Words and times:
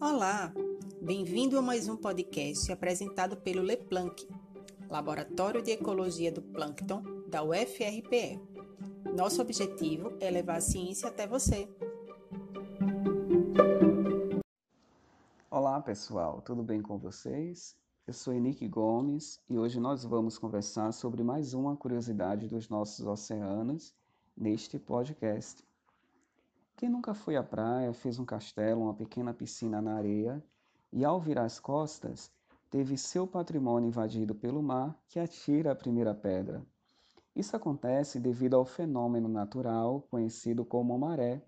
Olá, 0.00 0.50
bem-vindo 1.02 1.58
a 1.58 1.62
mais 1.62 1.86
um 1.86 1.94
podcast 1.94 2.72
apresentado 2.72 3.36
pelo 3.36 3.60
LePlanck, 3.60 4.26
Laboratório 4.88 5.60
de 5.60 5.72
Ecologia 5.72 6.32
do 6.32 6.40
Plâncton 6.40 7.02
da 7.28 7.42
UFRPE. 7.42 8.40
Nosso 9.14 9.42
objetivo 9.42 10.16
é 10.18 10.30
levar 10.30 10.56
a 10.56 10.60
ciência 10.62 11.06
até 11.06 11.26
você. 11.26 11.68
Olá 15.50 15.78
pessoal, 15.82 16.40
tudo 16.40 16.62
bem 16.62 16.80
com 16.80 16.96
vocês? 16.96 17.76
Eu 18.06 18.14
sou 18.14 18.32
Henrique 18.32 18.66
Gomes 18.66 19.38
e 19.50 19.58
hoje 19.58 19.78
nós 19.78 20.02
vamos 20.02 20.38
conversar 20.38 20.92
sobre 20.92 21.22
mais 21.22 21.52
uma 21.52 21.76
curiosidade 21.76 22.48
dos 22.48 22.70
nossos 22.70 23.06
oceanos 23.06 23.94
neste 24.34 24.78
podcast. 24.78 25.62
Quem 26.80 26.88
nunca 26.88 27.12
foi 27.12 27.36
à 27.36 27.42
praia, 27.42 27.92
fez 27.92 28.18
um 28.18 28.24
castelo, 28.24 28.84
uma 28.84 28.94
pequena 28.94 29.34
piscina 29.34 29.82
na 29.82 29.96
areia 29.96 30.42
e, 30.90 31.04
ao 31.04 31.20
virar 31.20 31.44
as 31.44 31.60
costas, 31.60 32.32
teve 32.70 32.96
seu 32.96 33.26
patrimônio 33.26 33.88
invadido 33.88 34.34
pelo 34.34 34.62
mar 34.62 34.98
que 35.06 35.20
atira 35.20 35.72
a 35.72 35.74
primeira 35.74 36.14
pedra. 36.14 36.64
Isso 37.36 37.54
acontece 37.54 38.18
devido 38.18 38.54
ao 38.56 38.64
fenômeno 38.64 39.28
natural 39.28 40.06
conhecido 40.10 40.64
como 40.64 40.98
maré. 40.98 41.42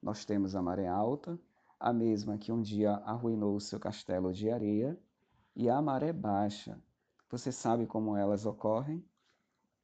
Nós 0.00 0.24
temos 0.24 0.54
a 0.54 0.62
maré 0.62 0.86
alta, 0.86 1.36
a 1.80 1.92
mesma 1.92 2.38
que 2.38 2.52
um 2.52 2.62
dia 2.62 2.92
arruinou 2.98 3.58
seu 3.58 3.80
castelo 3.80 4.32
de 4.32 4.48
areia, 4.52 4.96
e 5.56 5.68
a 5.68 5.82
maré 5.82 6.12
baixa. 6.12 6.80
Você 7.28 7.50
sabe 7.50 7.88
como 7.88 8.16
elas 8.16 8.46
ocorrem? 8.46 9.04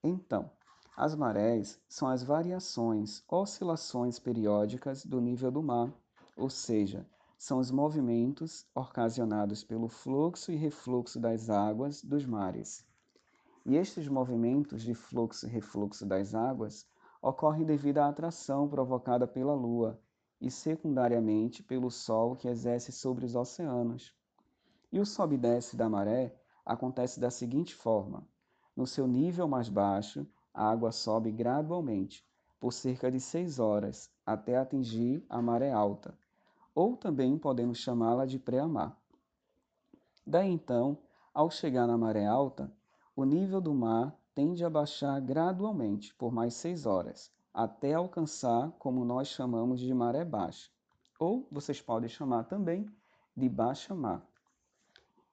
Então, 0.00 0.48
as 0.96 1.14
marés 1.14 1.80
são 1.88 2.06
as 2.06 2.22
variações, 2.22 3.24
oscilações 3.28 4.18
periódicas 4.18 5.04
do 5.04 5.20
nível 5.20 5.50
do 5.50 5.62
mar, 5.62 5.92
ou 6.36 6.50
seja, 6.50 7.06
são 7.38 7.58
os 7.58 7.70
movimentos 7.70 8.66
ocasionados 8.74 9.64
pelo 9.64 9.88
fluxo 9.88 10.52
e 10.52 10.56
refluxo 10.56 11.18
das 11.18 11.48
águas 11.48 12.02
dos 12.02 12.26
mares. 12.26 12.86
E 13.64 13.76
estes 13.76 14.06
movimentos 14.06 14.82
de 14.82 14.94
fluxo 14.94 15.46
e 15.46 15.48
refluxo 15.48 16.04
das 16.04 16.34
águas 16.34 16.86
ocorrem 17.22 17.64
devido 17.64 17.98
à 17.98 18.08
atração 18.08 18.68
provocada 18.68 19.26
pela 19.26 19.54
Lua 19.54 20.00
e 20.40 20.50
secundariamente 20.50 21.62
pelo 21.62 21.90
Sol 21.90 22.36
que 22.36 22.48
exerce 22.48 22.92
sobre 22.92 23.24
os 23.24 23.34
oceanos. 23.34 24.14
E 24.92 25.00
o 25.00 25.06
sobe 25.06 25.36
e 25.36 25.38
desce 25.38 25.76
da 25.76 25.88
maré 25.88 26.34
acontece 26.66 27.18
da 27.18 27.30
seguinte 27.30 27.74
forma: 27.74 28.26
no 28.76 28.86
seu 28.86 29.06
nível 29.06 29.48
mais 29.48 29.68
baixo, 29.68 30.26
a 30.54 30.70
água 30.70 30.92
sobe 30.92 31.30
gradualmente, 31.30 32.24
por 32.60 32.72
cerca 32.72 33.10
de 33.10 33.18
seis 33.18 33.58
horas, 33.58 34.10
até 34.24 34.56
atingir 34.56 35.24
a 35.28 35.42
maré 35.42 35.72
alta, 35.72 36.16
ou 36.74 36.96
também 36.96 37.36
podemos 37.36 37.78
chamá-la 37.78 38.24
de 38.24 38.38
pré-mar. 38.38 38.96
Daí 40.26 40.50
então, 40.50 40.98
ao 41.34 41.50
chegar 41.50 41.86
na 41.86 41.98
maré 41.98 42.26
alta, 42.26 42.72
o 43.16 43.24
nível 43.24 43.60
do 43.60 43.74
mar 43.74 44.16
tende 44.34 44.64
a 44.64 44.70
baixar 44.70 45.20
gradualmente 45.20 46.14
por 46.14 46.32
mais 46.32 46.54
seis 46.54 46.86
horas, 46.86 47.30
até 47.52 47.94
alcançar 47.94 48.70
como 48.78 49.04
nós 49.04 49.28
chamamos 49.28 49.80
de 49.80 49.92
maré 49.92 50.24
baixa, 50.24 50.70
ou 51.18 51.46
vocês 51.50 51.80
podem 51.80 52.08
chamar 52.08 52.44
também 52.44 52.88
de 53.36 53.48
baixa 53.48 53.94
mar. 53.94 54.26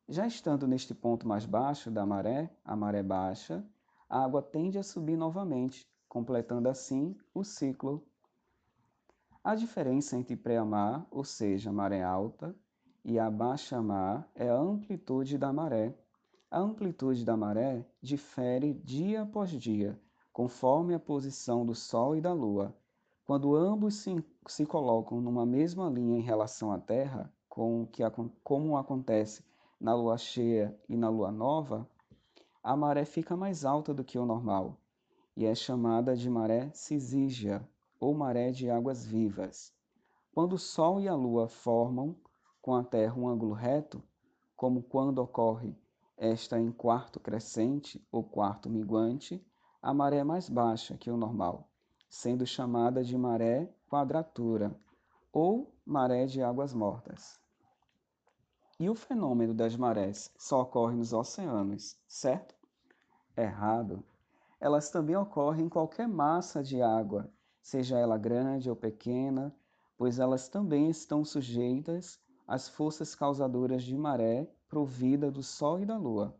Já 0.08 0.26
estando 0.26 0.68
neste 0.68 0.94
ponto 0.94 1.28
mais 1.28 1.46
baixo 1.46 1.92
da 1.92 2.06
maré, 2.06 2.50
a 2.66 2.76
maré 2.76 3.04
baixa, 3.04 3.64
a 4.10 4.24
água 4.24 4.42
tende 4.42 4.80
a 4.80 4.84
subir 4.84 5.16
novamente, 5.16 5.88
completando 6.08 6.68
assim 6.68 7.16
o 7.34 7.44
ciclo. 7.44 8.04
A 9.44 9.54
diferença 9.54 10.18
entre 10.18 10.36
pré-mar, 10.36 11.06
ou 11.12 11.24
seja, 11.24 11.72
maré 11.72 12.02
alta, 12.02 12.56
e 13.06 13.20
a 13.20 13.30
baixa-mar 13.30 14.28
é 14.34 14.50
a 14.50 14.58
amplitude 14.58 15.38
da 15.38 15.54
maré. 15.54 15.96
A 16.50 16.60
amplitude 16.60 17.24
da 17.24 17.38
maré 17.38 17.86
difere 18.02 18.74
dia 18.74 19.22
após 19.22 19.52
dia, 19.52 20.00
conforme 20.34 20.96
a 20.96 21.00
posição 21.00 21.64
do 21.64 21.76
Sol 21.76 22.16
e 22.16 22.22
da 22.22 22.34
Lua. 22.34 22.76
Quando 23.26 23.56
ambos 23.56 23.96
se, 23.96 24.26
se 24.48 24.66
colocam 24.66 25.22
numa 25.22 25.46
mesma 25.46 25.88
linha 25.88 26.18
em 26.18 26.24
relação 26.24 26.72
à 26.72 26.80
Terra, 26.80 27.32
com 27.48 27.86
que, 27.86 28.02
como 28.44 28.76
acontece 28.76 29.44
na 29.80 29.94
lua 29.94 30.18
cheia 30.18 30.76
e 30.90 30.98
na 30.98 31.10
lua 31.10 31.32
nova, 31.32 31.88
a 32.70 32.76
maré 32.76 33.04
fica 33.04 33.36
mais 33.36 33.66
alta 33.66 33.96
do 33.96 34.04
que 34.04 34.20
o 34.20 34.28
normal 34.28 34.78
e 35.36 35.44
é 35.44 35.56
chamada 35.56 36.16
de 36.16 36.30
maré 36.30 36.70
cisígia 36.72 37.68
ou 38.00 38.14
maré 38.14 38.52
de 38.52 38.70
águas 38.70 39.04
vivas. 39.04 39.74
Quando 40.32 40.54
o 40.54 40.60
Sol 40.60 41.02
e 41.02 41.08
a 41.08 41.16
Lua 41.16 41.48
formam 41.48 42.16
com 42.62 42.76
a 42.76 42.84
Terra 42.84 43.16
um 43.16 43.28
ângulo 43.28 43.54
reto, 43.54 44.04
como 44.56 44.84
quando 44.84 45.18
ocorre 45.18 45.76
esta 46.16 46.60
em 46.60 46.72
quarto 46.72 47.20
crescente 47.20 48.06
ou 48.12 48.24
quarto 48.24 48.70
minguante, 48.70 49.44
a 49.82 49.92
maré 49.92 50.18
é 50.18 50.24
mais 50.24 50.48
baixa 50.48 50.96
que 50.96 51.10
o 51.10 51.18
normal, 51.18 51.68
sendo 52.08 52.46
chamada 52.46 53.04
de 53.04 53.18
maré 53.18 53.68
quadratura 53.90 54.80
ou 55.34 55.74
maré 55.84 56.28
de 56.28 56.44
águas 56.44 56.72
mortas. 56.72 57.40
E 58.80 58.88
o 58.92 58.94
fenômeno 58.94 59.56
das 59.56 59.76
marés 59.76 60.32
só 60.38 60.62
ocorre 60.62 60.96
nos 60.96 61.14
oceanos, 61.14 61.98
certo? 62.08 62.59
Errado. 63.38 64.04
Elas 64.60 64.90
também 64.90 65.16
ocorrem 65.16 65.66
em 65.66 65.70
qualquer 65.70 66.08
massa 66.08 66.62
de 66.62 66.82
água, 66.82 67.32
seja 67.62 67.98
ela 67.98 68.18
grande 68.18 68.70
ou 68.70 68.76
pequena, 68.76 69.56
pois 69.98 70.20
elas 70.20 70.50
também 70.50 70.90
estão 70.90 71.24
sujeitas 71.24 72.20
às 72.48 72.68
forças 72.68 73.16
causadoras 73.16 73.84
de 73.84 73.98
maré 73.98 74.50
provida 74.68 75.32
do 75.32 75.44
Sol 75.44 75.80
e 75.80 75.86
da 75.86 75.98
Lua. 75.98 76.36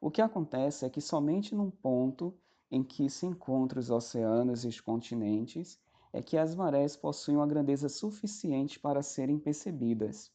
O 0.00 0.10
que 0.10 0.20
acontece 0.20 0.84
é 0.84 0.90
que 0.90 1.00
somente 1.00 1.54
num 1.54 1.70
ponto 1.70 2.34
em 2.70 2.82
que 2.82 3.08
se 3.10 3.26
encontram 3.26 3.80
os 3.80 3.90
oceanos 3.90 4.64
e 4.64 4.68
os 4.68 4.80
continentes 4.80 5.78
é 6.12 6.22
que 6.22 6.36
as 6.36 6.54
marés 6.54 6.96
possuem 6.96 7.36
uma 7.36 7.46
grandeza 7.46 7.88
suficiente 7.88 8.78
para 8.80 9.02
serem 9.02 9.38
percebidas. 9.38 10.30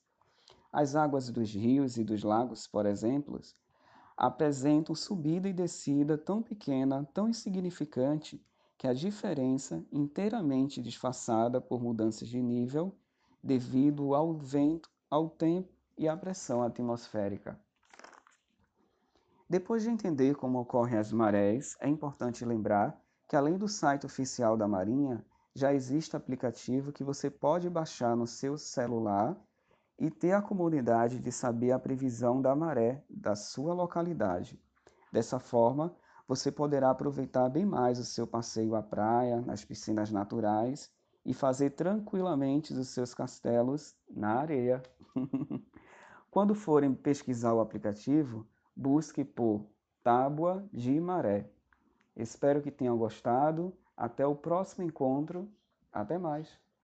As 0.71 0.95
águas 0.95 1.29
dos 1.29 1.53
rios 1.53 1.97
e 1.97 2.03
dos 2.03 2.23
lagos, 2.23 2.67
por 2.67 2.85
exemplo, 2.85 3.39
apresentam 4.17 4.95
subida 4.95 5.47
e 5.47 5.53
descida 5.53 6.17
tão 6.17 6.41
pequena, 6.41 7.07
tão 7.13 7.29
insignificante, 7.29 8.43
que 8.75 8.87
a 8.87 8.93
diferença, 8.93 9.83
inteiramente 9.91 10.81
disfarçada 10.81 11.61
por 11.61 11.81
mudanças 11.81 12.27
de 12.27 12.41
nível, 12.41 12.95
devido 13.43 14.15
ao 14.15 14.33
vento, 14.33 14.89
ao 15.09 15.29
tempo 15.29 15.71
e 15.97 16.07
à 16.07 16.17
pressão 16.17 16.63
atmosférica. 16.63 17.59
Depois 19.49 19.83
de 19.83 19.89
entender 19.89 20.35
como 20.35 20.59
ocorrem 20.59 20.97
as 20.97 21.11
marés, 21.11 21.77
é 21.79 21.87
importante 21.87 22.43
lembrar 22.43 22.99
que, 23.27 23.35
além 23.35 23.57
do 23.57 23.67
site 23.67 24.05
oficial 24.05 24.57
da 24.57 24.67
Marinha, 24.67 25.23
já 25.55 25.73
existe 25.73 26.15
aplicativo 26.15 26.91
que 26.91 27.03
você 27.03 27.29
pode 27.29 27.69
baixar 27.69 28.15
no 28.15 28.27
seu 28.27 28.57
celular 28.57 29.35
e 29.97 30.11
ter 30.11 30.33
a 30.33 30.41
comunidade 30.41 31.19
de 31.19 31.31
saber 31.31 31.71
a 31.71 31.79
previsão 31.79 32.41
da 32.41 32.55
maré 32.55 33.03
da 33.27 33.35
sua 33.35 33.73
localidade. 33.73 34.57
Dessa 35.11 35.37
forma, 35.37 35.93
você 36.25 36.49
poderá 36.49 36.91
aproveitar 36.91 37.49
bem 37.49 37.65
mais 37.65 37.99
o 37.99 38.05
seu 38.05 38.25
passeio 38.25 38.73
à 38.73 38.81
praia, 38.81 39.41
nas 39.41 39.65
piscinas 39.65 40.09
naturais 40.09 40.89
e 41.25 41.33
fazer 41.33 41.71
tranquilamente 41.71 42.71
os 42.71 42.87
seus 42.87 43.13
castelos 43.13 43.93
na 44.09 44.39
areia. 44.39 44.81
Quando 46.31 46.55
forem 46.55 46.93
pesquisar 46.93 47.53
o 47.53 47.59
aplicativo, 47.59 48.47
busque 48.73 49.25
por 49.25 49.67
Tábua 50.01 50.65
de 50.71 50.97
Maré. 51.01 51.51
Espero 52.15 52.61
que 52.61 52.71
tenham 52.71 52.97
gostado. 52.97 53.73
Até 53.97 54.25
o 54.25 54.35
próximo 54.35 54.85
encontro. 54.85 55.51
Até 55.91 56.17
mais. 56.17 56.57